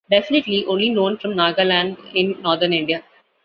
[0.09, 3.03] Definitely only known from Nagaland in northern India.